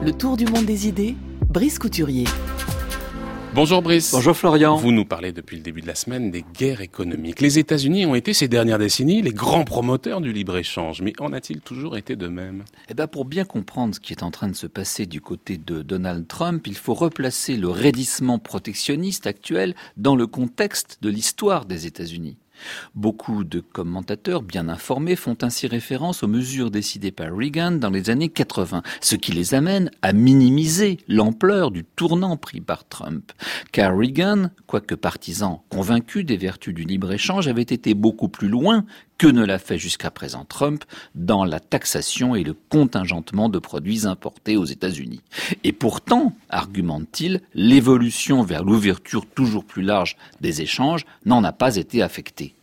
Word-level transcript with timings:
Le 0.00 0.12
tour 0.12 0.36
du 0.36 0.46
monde 0.46 0.64
des 0.64 0.86
idées, 0.86 1.16
Brice 1.48 1.80
Couturier. 1.80 2.24
Bonjour 3.52 3.82
Brice. 3.82 4.12
Bonjour 4.12 4.36
Florian. 4.36 4.76
Vous 4.76 4.92
nous 4.92 5.04
parlez 5.04 5.32
depuis 5.32 5.56
le 5.56 5.62
début 5.64 5.80
de 5.80 5.88
la 5.88 5.96
semaine 5.96 6.30
des 6.30 6.44
guerres 6.54 6.82
économiques. 6.82 7.40
Les 7.40 7.58
États-Unis 7.58 8.06
ont 8.06 8.14
été 8.14 8.32
ces 8.32 8.46
dernières 8.46 8.78
décennies 8.78 9.22
les 9.22 9.32
grands 9.32 9.64
promoteurs 9.64 10.20
du 10.20 10.32
libre-échange, 10.32 11.02
mais 11.02 11.14
en 11.18 11.32
a-t-il 11.32 11.62
toujours 11.62 11.96
été 11.96 12.14
de 12.14 12.28
même? 12.28 12.62
Eh 12.88 12.94
ben 12.94 13.08
pour 13.08 13.24
bien 13.24 13.44
comprendre 13.44 13.92
ce 13.92 13.98
qui 13.98 14.12
est 14.12 14.22
en 14.22 14.30
train 14.30 14.46
de 14.46 14.54
se 14.54 14.68
passer 14.68 15.04
du 15.06 15.20
côté 15.20 15.58
de 15.58 15.82
Donald 15.82 16.28
Trump, 16.28 16.64
il 16.68 16.76
faut 16.76 16.94
replacer 16.94 17.56
le 17.56 17.68
raidissement 17.68 18.38
protectionniste 18.38 19.26
actuel 19.26 19.74
dans 19.96 20.14
le 20.14 20.28
contexte 20.28 20.98
de 21.02 21.08
l'histoire 21.08 21.64
des 21.64 21.86
États-Unis. 21.86 22.36
Beaucoup 22.94 23.44
de 23.44 23.60
commentateurs 23.60 24.42
bien 24.42 24.68
informés 24.68 25.16
font 25.16 25.36
ainsi 25.42 25.66
référence 25.66 26.22
aux 26.22 26.28
mesures 26.28 26.70
décidées 26.70 27.12
par 27.12 27.34
Reagan 27.36 27.72
dans 27.72 27.90
les 27.90 28.10
années 28.10 28.28
80, 28.28 28.82
ce 29.00 29.16
qui 29.16 29.32
les 29.32 29.54
amène 29.54 29.90
à 30.02 30.12
minimiser 30.12 30.98
l'ampleur 31.08 31.70
du 31.70 31.84
tournant 31.84 32.36
pris 32.36 32.60
par 32.60 32.86
Trump. 32.88 33.32
Car 33.72 33.96
Reagan, 33.96 34.50
quoique 34.66 34.94
partisan 34.94 35.64
convaincu 35.68 36.24
des 36.24 36.36
vertus 36.36 36.74
du 36.74 36.84
libre-échange, 36.84 37.48
avait 37.48 37.62
été 37.62 37.94
beaucoup 37.94 38.28
plus 38.28 38.48
loin 38.48 38.84
que 39.18 39.26
ne 39.26 39.44
l'a 39.44 39.58
fait 39.58 39.78
jusqu'à 39.78 40.10
présent 40.10 40.44
Trump 40.44 40.84
dans 41.14 41.44
la 41.44 41.60
taxation 41.60 42.36
et 42.36 42.44
le 42.44 42.54
contingentement 42.54 43.48
de 43.48 43.58
produits 43.58 44.06
importés 44.06 44.56
aux 44.56 44.64
États-Unis. 44.64 45.20
Et 45.64 45.72
pourtant, 45.72 46.32
argumente-t-il, 46.48 47.42
l'évolution 47.54 48.42
vers 48.42 48.64
l'ouverture 48.64 49.26
toujours 49.26 49.64
plus 49.64 49.82
large 49.82 50.16
des 50.40 50.62
échanges 50.62 51.04
n'en 51.26 51.42
a 51.42 51.52
pas 51.52 51.76
été 51.76 52.00
affectée. 52.00 52.54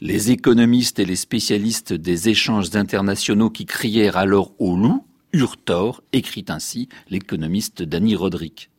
Les 0.00 0.30
économistes 0.30 0.98
et 0.98 1.04
les 1.04 1.16
spécialistes 1.16 1.92
des 1.92 2.30
échanges 2.30 2.74
internationaux 2.74 3.50
qui 3.50 3.66
crièrent 3.66 4.16
alors 4.16 4.52
au 4.58 4.76
loup 4.76 5.04
eurent 5.34 5.58
tort, 5.58 6.02
écrit 6.14 6.46
ainsi 6.48 6.88
l'économiste 7.10 7.82
Danny 7.82 8.16
Roderick. 8.16 8.70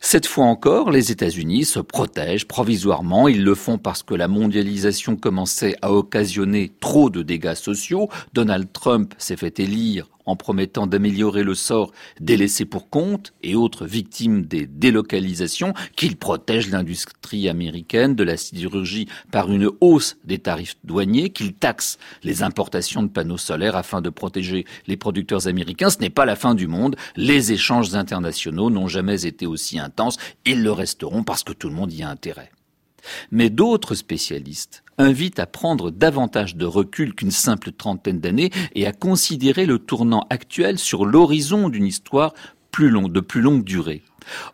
Cette 0.00 0.26
fois 0.26 0.46
encore, 0.46 0.90
les 0.90 1.10
États-Unis 1.10 1.64
se 1.64 1.80
protègent 1.80 2.46
provisoirement. 2.46 3.28
Ils 3.28 3.44
le 3.44 3.54
font 3.54 3.78
parce 3.78 4.02
que 4.02 4.14
la 4.14 4.28
mondialisation 4.28 5.16
commençait 5.16 5.76
à 5.82 5.92
occasionner 5.92 6.72
trop 6.80 7.10
de 7.10 7.22
dégâts 7.22 7.54
sociaux. 7.54 8.08
Donald 8.32 8.68
Trump 8.72 9.14
s'est 9.18 9.36
fait 9.36 9.60
élire 9.60 10.06
en 10.28 10.36
promettant 10.36 10.86
d'améliorer 10.86 11.42
le 11.42 11.54
sort 11.54 11.90
des 12.20 12.36
laissés 12.36 12.66
pour 12.66 12.90
compte 12.90 13.32
et 13.42 13.54
autres 13.54 13.86
victimes 13.86 14.42
des 14.42 14.66
délocalisations, 14.66 15.72
qu'il 15.96 16.16
protège 16.16 16.68
l'industrie 16.68 17.48
américaine 17.48 18.14
de 18.14 18.24
la 18.24 18.36
sidérurgie 18.36 19.08
par 19.32 19.50
une 19.50 19.70
hausse 19.80 20.18
des 20.24 20.38
tarifs 20.38 20.76
douaniers, 20.84 21.30
qu'il 21.30 21.54
taxe 21.54 21.98
les 22.22 22.42
importations 22.42 23.02
de 23.02 23.08
panneaux 23.08 23.38
solaires 23.38 23.76
afin 23.76 24.02
de 24.02 24.10
protéger 24.10 24.66
les 24.86 24.96
producteurs 24.96 25.46
américains. 25.46 25.90
Ce 25.90 25.98
n'est 25.98 26.10
pas 26.10 26.26
la 26.26 26.36
fin 26.36 26.54
du 26.54 26.66
monde. 26.66 26.96
Les 27.16 27.52
échanges 27.52 27.94
internationaux 27.94 28.70
n'ont 28.70 28.88
jamais 28.88 29.24
été 29.24 29.46
aussi 29.46 29.78
intenses. 29.78 30.18
Ils 30.44 30.62
le 30.62 30.72
resteront 30.72 31.24
parce 31.24 31.42
que 31.42 31.54
tout 31.54 31.68
le 31.68 31.74
monde 31.74 31.92
y 31.92 32.02
a 32.02 32.10
intérêt. 32.10 32.50
Mais 33.30 33.50
d'autres 33.50 33.94
spécialistes 33.94 34.84
invitent 34.98 35.38
à 35.38 35.46
prendre 35.46 35.90
davantage 35.90 36.56
de 36.56 36.66
recul 36.66 37.14
qu'une 37.14 37.30
simple 37.30 37.72
trentaine 37.72 38.20
d'années 38.20 38.50
et 38.74 38.86
à 38.86 38.92
considérer 38.92 39.66
le 39.66 39.78
tournant 39.78 40.26
actuel 40.30 40.78
sur 40.78 41.04
l'horizon 41.04 41.68
d'une 41.68 41.86
histoire 41.86 42.34
de 42.78 43.20
plus 43.20 43.40
longue 43.40 43.64
durée. 43.64 44.02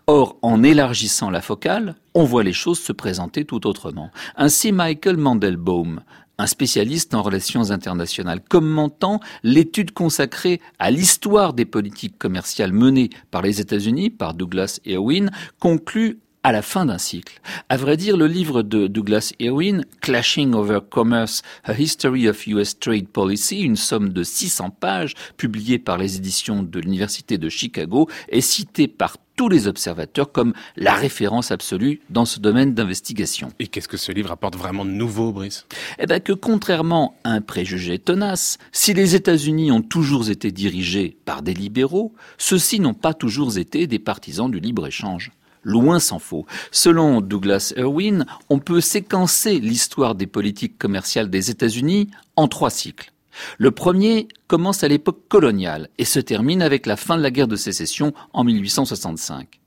Or, 0.07 0.39
en 0.43 0.63
élargissant 0.63 1.31
la 1.31 1.43
focale, 1.43 1.97
on 2.15 2.25
voit 2.25 2.43
les 2.43 2.53
choses 2.53 2.79
se 2.79 2.93
présenter 2.93 3.45
tout 3.45 3.67
autrement. 3.67 4.11
Ainsi, 4.37 4.73
Michael 4.73 5.17
Mandelbaum, 5.17 6.01
un 6.39 6.47
spécialiste 6.47 7.15
en 7.15 7.23
relations 7.23 7.71
internationales, 7.71 8.41
commentant 8.41 9.21
l'étude 9.43 9.93
consacrée 9.93 10.61
à 10.79 10.91
l'histoire 10.91 11.53
des 11.53 11.65
politiques 11.65 12.19
commerciales 12.19 12.73
menées 12.73 13.11
par 13.31 13.43
les 13.43 13.61
États-Unis 13.61 14.11
par 14.11 14.35
Douglas 14.35 14.81
Irwin, 14.85 15.31
conclut 15.59 16.21
à 16.45 16.53
la 16.53 16.63
fin 16.63 16.85
d'un 16.85 16.99
cycle. 16.99 17.41
À 17.71 17.79
vrai 17.79 17.97
dire, 17.97 18.19
le 18.19 18.27
livre 18.27 18.63
de 18.63 18.87
Douglas 18.87 19.33
Irwin, 19.41 19.85
Clashing 20.03 20.53
Over 20.53 20.81
Commerce, 20.89 21.43
A 21.65 21.73
History 21.73 22.29
of 22.29 22.47
US 22.47 22.79
Trade 22.79 23.09
Policy, 23.09 23.63
une 23.63 23.77
somme 23.77 24.11
de 24.11 24.23
600 24.23 24.69
pages, 24.71 25.15
publiée 25.39 25.79
par 25.79 25.97
les 25.97 26.19
éditions 26.19 26.63
de 26.63 26.79
l'Université 26.79 27.39
de 27.39 27.49
Chicago, 27.49 28.09
est 28.29 28.43
cité 28.43 28.89
par 28.89 29.17
tous 29.37 29.49
les 29.49 29.67
observateurs 29.67 30.31
comme 30.31 30.53
la 30.77 30.95
référence 30.95 31.51
absolue 31.51 32.01
dans 32.11 32.27
ce 32.27 32.39
domaine 32.39 32.75
d'investigation. 32.75 33.51
Et 33.59 33.67
qu'est-ce 33.67 33.89
que 33.89 33.97
ce 33.97 34.13
livre 34.13 34.31
apporte 34.31 34.55
vraiment 34.55 34.85
de 34.85 34.91
nouveau, 34.91 35.33
Brice? 35.33 35.67
Eh 35.99 36.07
bien 36.07 36.21
que 36.21 36.35
contrairement 36.35 37.17
à 37.25 37.31
un 37.31 37.41
préjugé 37.41 37.99
tenace, 37.99 38.59
si 38.71 38.93
les 38.93 39.15
États-Unis 39.15 39.73
ont 39.73 39.83
toujours 39.83 40.29
été 40.29 40.53
dirigés 40.53 41.17
par 41.25 41.41
des 41.43 41.55
libéraux, 41.55 42.15
ceux-ci 42.37 42.81
n'ont 42.81 42.95
pas 42.95 43.15
toujours 43.15 43.57
été 43.57 43.87
des 43.87 43.99
partisans 43.99 44.51
du 44.51 44.61
libre-échange. 44.61 45.33
Loin 45.65 45.99
s'en 45.99 46.19
faut. 46.19 46.47
Selon 46.71 47.21
Douglas 47.21 47.73
Irwin, 47.77 48.27
on 48.51 48.59
peut 48.59 48.81
séquencer 48.81 49.59
l'histoire 49.59 50.15
des 50.15 50.27
politiques 50.27 50.79
commerciales 50.79 51.31
des 51.31 51.51
États-Unis 51.51 52.11
en 52.37 52.49
trois 52.49 52.71
cycles. 52.71 53.13
Le 53.59 53.71
premier 53.71 54.29
commence 54.47 54.85
à 54.85 54.89
l'époque 54.89 55.27
coloniale 55.29 55.89
et 55.99 56.05
se 56.05 56.21
termine 56.21 56.63
avec 56.63 56.87
la 56.87 56.97
fin 56.97 57.17
de 57.17 57.23
la 57.23 57.31
guerre 57.31 57.49
de 57.49 57.57
sécession 57.57 58.13
en 58.33 58.45
1865. 58.45 59.61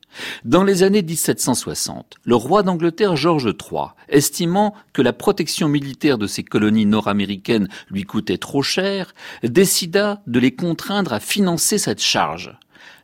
Dans 0.45 0.63
les 0.63 0.83
années 0.83 1.03
1760, 1.03 2.15
le 2.23 2.35
roi 2.35 2.63
d'Angleterre 2.63 3.15
George 3.15 3.45
III, 3.45 3.89
estimant 4.09 4.73
que 4.93 5.01
la 5.01 5.13
protection 5.13 5.67
militaire 5.67 6.17
de 6.17 6.27
ses 6.27 6.43
colonies 6.43 6.85
nord-américaines 6.85 7.67
lui 7.89 8.03
coûtait 8.03 8.37
trop 8.37 8.63
cher, 8.63 9.13
décida 9.43 10.21
de 10.25 10.39
les 10.39 10.55
contraindre 10.55 11.13
à 11.13 11.19
financer 11.19 11.77
cette 11.77 12.01
charge 12.01 12.57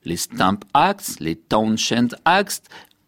les 0.06 0.18
Stamp 0.18 0.60
Acts, 0.74 1.20
les 1.20 1.36
Townshend 1.36 2.16
Acts, 2.26 2.64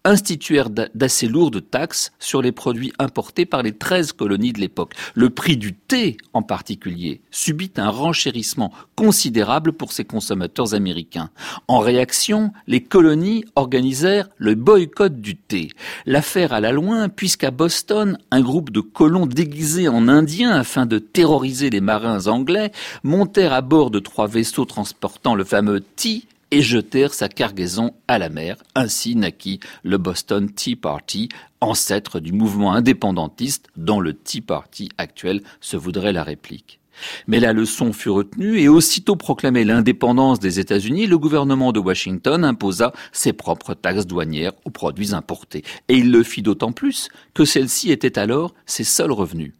instituèrent 0.06 0.69
d'assez 0.69 1.28
lourdes 1.28 1.69
taxes 1.69 2.12
sur 2.19 2.41
les 2.41 2.52
produits 2.52 2.94
importés 3.00 3.46
par 3.46 3.63
les 3.63 3.74
13 3.74 4.13
colonies 4.13 4.53
de 4.53 4.62
l'époque. 4.62 4.94
Le 5.16 5.31
prix 5.31 5.58
du 5.58 5.74
thé, 5.74 6.18
en 6.34 6.44
particulier, 6.44 7.22
subit 7.31 7.72
un 7.78 7.90
renchérissement 7.90 8.72
considérable 8.96 9.74
pour 9.74 9.91
ces 9.91 10.06
consommateurs 10.06 10.75
américains. 10.75 11.31
En 11.68 11.80
réaction, 11.80 12.53
les 12.68 12.84
colonies 12.84 13.46
organisèrent 13.56 14.30
le 14.38 14.53
boycott 14.53 15.19
du 15.19 15.35
thé. 15.35 15.69
L'affaire 16.06 16.53
alla 16.53 16.72
loin 16.72 17.09
puisqu'à 17.09 17.50
Boston, 17.50 18.19
un 18.30 18.41
groupe 18.41 18.69
de 18.69 18.81
colons 18.81 19.25
déguisés 19.25 19.88
en 19.88 20.08
indiens 20.08 20.52
afin 20.52 20.85
de 20.85 21.00
terroriser 21.00 21.72
les 21.72 21.81
marins 21.81 22.28
anglais 22.28 22.72
montèrent 23.03 23.53
à 23.53 23.62
bord 23.62 23.90
de 23.90 24.00
trois 24.00 24.28
vaisseaux 24.28 24.66
transportant 24.66 25.34
le 25.34 25.44
fameux 25.44 25.81
tea 25.96 26.28
et 26.55 26.61
jetèrent 26.61 27.13
sa 27.13 27.27
cargaison 27.27 27.91
à 28.07 28.17
la 28.17 28.29
mer. 28.29 28.55
Ainsi 28.75 29.17
naquit 29.17 29.59
le 29.83 29.97
Boston 29.97 30.49
Tea 30.49 30.77
Party, 30.77 31.27
ancêtre 31.59 32.21
du 32.21 32.31
mouvement 32.31 32.71
indépendantiste 32.71 33.67
dont 33.75 33.99
le 33.99 34.13
Tea 34.13 34.39
Party 34.39 34.88
actuel 34.97 35.41
se 35.59 35.75
voudrait 35.75 36.13
la 36.13 36.23
réplique. 36.23 36.79
Mais 37.27 37.41
la 37.41 37.51
leçon 37.51 37.91
fut 37.91 38.09
retenue 38.09 38.57
et 38.57 38.69
aussitôt 38.69 39.17
proclamée 39.17 39.66
l'indépendance 39.66 40.39
des 40.39 40.61
États-Unis, 40.61 41.07
le 41.07 41.17
gouvernement 41.17 41.73
de 41.73 41.81
Washington 41.81 42.45
imposa 42.45 42.93
ses 43.11 43.33
propres 43.33 43.73
taxes 43.73 44.07
douanières 44.07 44.53
aux 44.63 44.69
produits 44.69 45.13
importés. 45.13 45.66
Et 45.89 45.97
il 45.97 46.09
le 46.09 46.23
fit 46.23 46.41
d'autant 46.41 46.72
plus 46.72 47.09
que 47.33 47.43
celles-ci 47.43 47.91
étaient 47.91 48.17
alors 48.17 48.53
ses 48.66 48.85
seuls 48.85 49.11
revenus. 49.11 49.51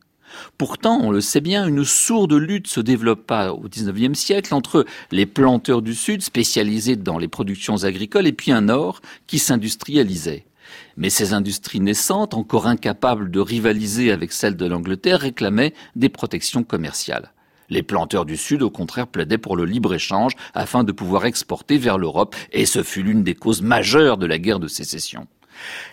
Pourtant, 0.58 1.00
on 1.02 1.12
le 1.12 1.22
sait 1.22 1.42
bien, 1.42 1.68
une 1.68 1.84
sourde 1.84 2.34
lutte 2.34 2.68
se 2.68 2.80
développa 2.80 3.50
au 3.50 3.68
XIXe 3.70 4.18
siècle 4.18 4.54
entre 4.54 4.86
les 5.12 5.26
planteurs 5.26 5.82
du 5.82 5.94
Sud 5.94 6.22
spécialisés 6.22 6.96
dans 6.96 7.18
les 7.18 7.28
productions 7.28 7.84
agricoles 7.84 8.28
et 8.28 8.34
puis 8.34 8.52
un 8.52 8.62
Nord 8.62 9.02
qui 9.28 9.40
s'industrialisait. 9.40 10.46
Mais 10.98 11.10
ces 11.10 11.34
industries 11.34 11.80
naissantes, 11.80 12.34
encore 12.34 12.68
incapables 12.68 13.30
de 13.30 13.40
rivaliser 13.40 14.12
avec 14.12 14.32
celles 14.32 14.58
de 14.58 14.66
l'Angleterre, 14.66 15.22
réclamaient 15.22 15.74
des 15.96 16.10
protections 16.10 16.64
commerciales. 16.64 17.32
Les 17.70 17.84
planteurs 17.84 18.26
du 18.26 18.38
Sud, 18.38 18.62
au 18.62 18.70
contraire, 18.70 19.08
plaidaient 19.08 19.40
pour 19.40 19.56
le 19.56 19.66
libre-échange 19.66 20.34
afin 20.54 20.84
de 20.84 20.92
pouvoir 20.92 21.26
exporter 21.26 21.78
vers 21.78 21.98
l'Europe, 21.98 22.36
et 22.52 22.66
ce 22.66 22.84
fut 22.84 23.02
l'une 23.02 23.24
des 23.24 23.34
causes 23.34 23.62
majeures 23.62 24.18
de 24.18 24.28
la 24.28 24.38
guerre 24.38 24.60
de 24.60 24.68
sécession. 24.68 25.28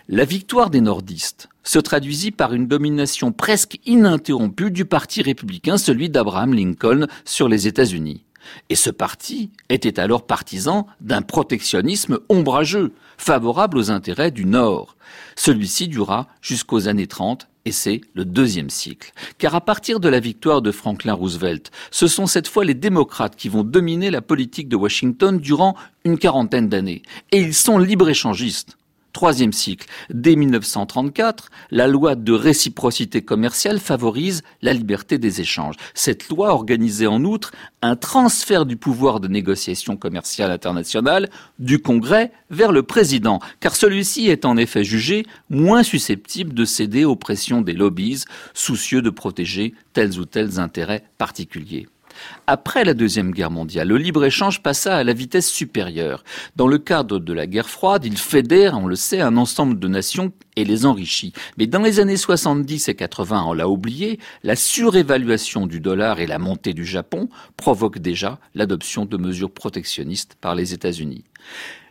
La 0.09 0.25
victoire 0.25 0.69
des 0.69 0.81
nordistes 0.81 1.49
se 1.63 1.79
traduisit 1.79 2.31
par 2.31 2.53
une 2.53 2.67
domination 2.67 3.31
presque 3.31 3.79
ininterrompue 3.85 4.71
du 4.71 4.85
parti 4.85 5.21
républicain, 5.21 5.77
celui 5.77 6.09
d'Abraham 6.09 6.53
Lincoln, 6.53 7.07
sur 7.25 7.47
les 7.47 7.67
États-Unis. 7.67 8.25
Et 8.69 8.75
ce 8.75 8.89
parti 8.89 9.51
était 9.69 9.99
alors 9.99 10.25
partisan 10.25 10.87
d'un 11.01 11.21
protectionnisme 11.21 12.19
ombrageux, 12.29 12.91
favorable 13.17 13.77
aux 13.77 13.91
intérêts 13.91 14.31
du 14.31 14.45
Nord. 14.45 14.97
Celui-ci 15.35 15.87
dura 15.87 16.27
jusqu'aux 16.41 16.87
années 16.87 17.07
30 17.07 17.47
et 17.65 17.71
c'est 17.71 18.01
le 18.13 18.25
deuxième 18.25 18.69
cycle. 18.69 19.13
Car 19.37 19.55
à 19.55 19.61
partir 19.61 19.99
de 19.99 20.09
la 20.09 20.19
victoire 20.19 20.61
de 20.61 20.71
Franklin 20.71 21.13
Roosevelt, 21.13 21.71
ce 21.91 22.07
sont 22.07 22.25
cette 22.25 22.47
fois 22.47 22.65
les 22.65 22.73
démocrates 22.73 23.35
qui 23.35 23.47
vont 23.47 23.63
dominer 23.63 24.11
la 24.11 24.21
politique 24.21 24.67
de 24.67 24.75
Washington 24.75 25.39
durant 25.39 25.75
une 26.03 26.17
quarantaine 26.17 26.67
d'années. 26.67 27.03
Et 27.31 27.39
ils 27.39 27.53
sont 27.53 27.77
libre-échangistes. 27.77 28.77
Troisième 29.13 29.53
cycle, 29.53 29.87
dès 30.09 30.35
1934, 30.35 31.51
la 31.69 31.87
loi 31.87 32.15
de 32.15 32.33
réciprocité 32.33 33.21
commerciale 33.21 33.79
favorise 33.79 34.41
la 34.63 34.73
liberté 34.73 35.19
des 35.19 35.39
échanges. 35.39 35.75
Cette 35.93 36.29
loi 36.29 36.49
organisait 36.49 37.05
en 37.05 37.23
outre 37.23 37.51
un 37.83 37.95
transfert 37.95 38.65
du 38.65 38.75
pouvoir 38.75 39.19
de 39.19 39.27
négociation 39.27 39.97
commerciale 39.97 40.49
internationale 40.49 41.29
du 41.59 41.77
Congrès 41.77 42.31
vers 42.49 42.71
le 42.71 42.81
président, 42.81 43.39
car 43.59 43.75
celui-ci 43.75 44.29
est 44.29 44.45
en 44.45 44.57
effet 44.57 44.83
jugé 44.83 45.27
moins 45.47 45.83
susceptible 45.83 46.55
de 46.55 46.65
céder 46.65 47.05
aux 47.05 47.15
pressions 47.15 47.61
des 47.61 47.73
lobbies, 47.73 48.23
soucieux 48.55 49.03
de 49.03 49.11
protéger 49.11 49.75
tels 49.93 50.19
ou 50.19 50.25
tels 50.25 50.59
intérêts 50.59 51.03
particuliers. 51.19 51.87
Après 52.47 52.83
la 52.83 52.93
Deuxième 52.93 53.31
Guerre 53.31 53.51
mondiale, 53.51 53.87
le 53.87 53.97
libre-échange 53.97 54.61
passa 54.61 54.97
à 54.97 55.03
la 55.03 55.13
vitesse 55.13 55.49
supérieure. 55.49 56.23
Dans 56.55 56.67
le 56.67 56.77
cadre 56.77 57.19
de 57.19 57.33
la 57.33 57.47
guerre 57.47 57.69
froide, 57.69 58.05
il 58.05 58.17
fédère, 58.17 58.77
on 58.77 58.87
le 58.87 58.95
sait, 58.95 59.21
un 59.21 59.37
ensemble 59.37 59.79
de 59.79 59.87
nations 59.87 60.31
et 60.55 60.65
les 60.65 60.85
enrichit. 60.85 61.33
Mais 61.57 61.67
dans 61.67 61.81
les 61.81 61.99
années 61.99 62.17
70 62.17 62.89
et 62.89 62.95
80, 62.95 63.43
on 63.47 63.53
l'a 63.53 63.67
oublié, 63.67 64.19
la 64.43 64.55
surévaluation 64.55 65.67
du 65.67 65.79
dollar 65.79 66.19
et 66.19 66.27
la 66.27 66.39
montée 66.39 66.73
du 66.73 66.85
Japon 66.85 67.29
provoquent 67.57 67.99
déjà 67.99 68.39
l'adoption 68.55 69.05
de 69.05 69.17
mesures 69.17 69.51
protectionnistes 69.51 70.37
par 70.39 70.55
les 70.55 70.73
États-Unis. 70.73 71.23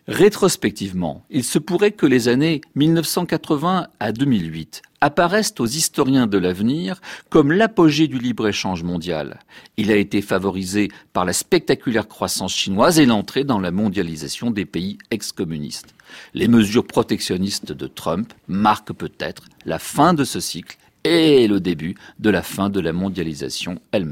Rétrospectivement, 0.09 1.25
il 1.31 1.45
se 1.45 1.61
pourrait 1.61 1.93
que 1.93 2.07
les 2.07 2.27
années 2.27 2.61
1980 2.75 3.87
à 4.01 4.11
2008 4.11 4.83
apparaissent 5.01 5.55
aux 5.61 5.67
historiens 5.67 6.27
de 6.27 6.39
l'avenir 6.39 7.01
comme 7.31 7.53
l'apogée 7.53 8.09
du 8.09 8.19
libre-échange 8.19 8.83
mondial. 8.83 9.39
Il 9.77 9.93
a 9.93 9.97
été 9.97 10.21
favorisé 10.21 10.89
par 11.13 11.25
la 11.25 11.33
spectaculaire 11.33 12.09
croissance 12.09 12.53
chinoise 12.53 12.99
et 12.99 13.07
l'entrée 13.07 13.45
dans 13.45 13.61
la 13.61 13.71
mondialisation 13.71 14.51
des 14.51 14.65
pays 14.65 14.99
ex-communistes. 15.13 15.95
Les 16.35 16.49
mesures 16.49 16.87
protectionnistes 16.87 17.71
de 17.71 17.87
Trump 17.87 18.33
marquent 18.49 18.95
peut-être 18.95 19.45
la 19.65 19.79
fin 19.79 20.15
de 20.15 20.25
ce 20.25 20.41
cycle 20.41 20.79
et 21.05 21.47
le 21.47 21.61
début 21.61 21.95
de 22.19 22.31
la 22.31 22.43
fin 22.43 22.71
de 22.71 22.81
la 22.81 22.93
mondialisation 22.93 23.81
elle-même. 23.93 24.11